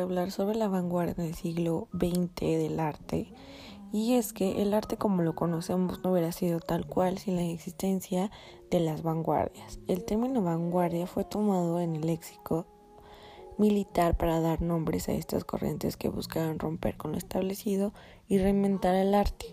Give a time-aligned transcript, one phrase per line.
[0.00, 3.32] hablar sobre la vanguardia del siglo XX del arte.
[3.92, 7.42] Y es que el arte como lo conocemos no hubiera sido tal cual sin la
[7.42, 8.30] existencia
[8.70, 9.80] de las vanguardias.
[9.88, 12.66] El término vanguardia fue tomado en el léxico
[13.58, 17.92] militar para dar nombres a estas corrientes que buscaban romper con lo establecido
[18.28, 19.46] y reinventar el arte.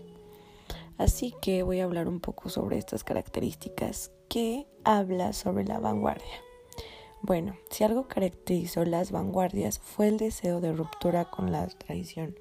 [0.96, 6.47] Así que voy a hablar un poco sobre estas características que habla sobre la vanguardia.
[7.22, 12.36] Bueno, si algo caracterizó las vanguardias fue el deseo de ruptura con la tradición.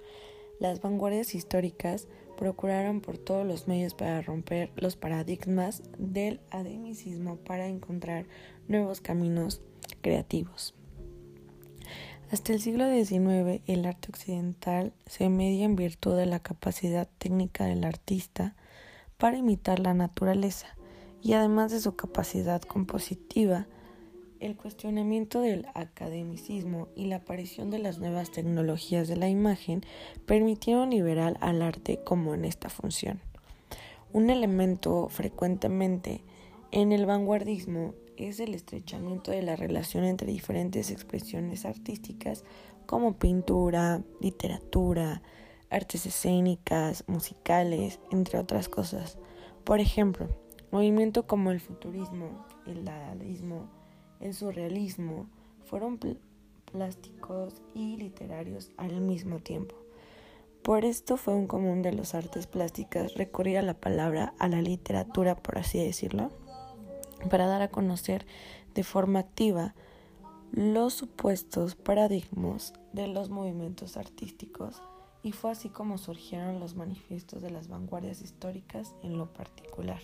[0.59, 7.68] Las vanguardias históricas procuraron por todos los medios para romper los paradigmas del academicismo para
[7.68, 8.26] encontrar
[8.68, 9.62] nuevos caminos
[10.02, 10.73] creativos.
[12.32, 17.66] Hasta el siglo XIX, el arte occidental se media en virtud de la capacidad técnica
[17.66, 18.55] del artista
[19.18, 20.68] para imitar la naturaleza
[21.21, 23.68] y además de su capacidad compositiva,
[24.40, 29.82] el cuestionamiento del academicismo y la aparición de las nuevas tecnologías de la imagen
[30.26, 33.20] permitieron liberar al arte como en esta función.
[34.13, 36.24] Un elemento frecuentemente
[36.71, 42.43] en el vanguardismo es el estrechamiento de la relación entre diferentes expresiones artísticas
[42.85, 45.21] como pintura, literatura,
[45.70, 49.18] artes escénicas, musicales, entre otras cosas.
[49.63, 50.27] Por ejemplo,
[50.71, 53.70] movimientos como el futurismo, el dadaísmo,
[54.20, 55.27] el surrealismo
[55.65, 55.99] fueron
[56.71, 59.76] plásticos y literarios al mismo tiempo.
[60.63, 64.62] Por esto fue un común de las artes plásticas recurrir a la palabra, a la
[64.62, 66.31] literatura, por así decirlo,
[67.29, 68.25] para dar a conocer
[68.74, 69.75] de forma activa
[70.52, 74.81] los supuestos paradigmas de los movimientos artísticos
[75.24, 80.00] y fue así como surgieron los manifiestos de las vanguardias históricas en lo particular.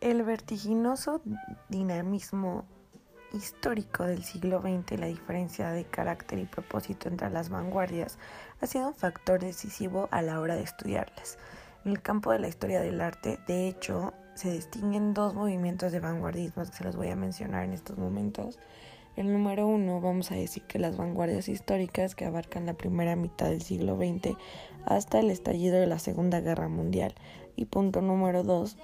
[0.00, 1.20] El vertiginoso
[1.68, 2.64] dinamismo
[3.34, 8.18] histórico del siglo XX y la diferencia de carácter y propósito entre las vanguardias
[8.62, 11.36] ha sido un factor decisivo a la hora de estudiarlas.
[11.84, 16.00] En el campo de la historia del arte, de hecho, se distinguen dos movimientos de
[16.00, 18.58] vanguardismo que se los voy a mencionar en estos momentos.
[19.16, 23.50] El número uno, vamos a decir que las vanguardias históricas que abarcan la primera mitad
[23.50, 24.34] del siglo XX
[24.86, 27.14] hasta el estallido de la Segunda Guerra Mundial.
[27.54, 28.78] Y punto número dos,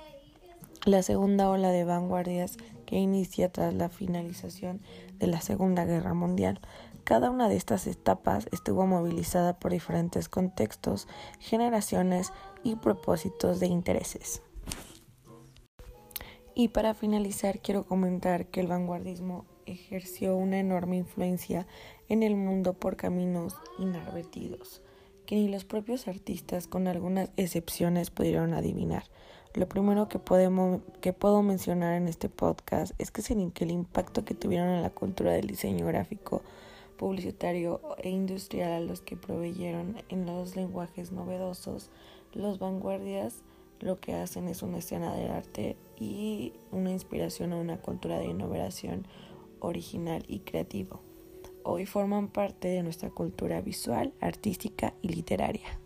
[0.86, 4.80] la segunda ola de vanguardias que inicia tras la finalización
[5.19, 6.60] de la Segunda Guerra Mundial.
[7.02, 11.08] Cada una de estas etapas estuvo movilizada por diferentes contextos,
[11.41, 12.32] generaciones
[12.62, 14.42] y propósitos de intereses.
[16.54, 21.66] Y para finalizar quiero comentar que el vanguardismo ejerció una enorme influencia
[22.08, 24.82] en el mundo por caminos inadvertidos,
[25.26, 29.04] que ni los propios artistas, con algunas excepciones, pudieron adivinar.
[29.54, 34.25] Lo primero que, podemos, que puedo mencionar en este podcast es que, sin el impacto
[34.25, 36.42] que tuvieron en la cultura del diseño gráfico,
[36.97, 41.91] publicitario e industrial a los que proveyeron en los lenguajes novedosos,
[42.32, 43.42] los vanguardias
[43.81, 48.26] lo que hacen es una escena del arte y una inspiración a una cultura de
[48.26, 49.06] innovación
[49.60, 51.06] original y creativo.
[51.69, 55.81] Hoy forman parte de nuestra cultura visual, artística y literaria.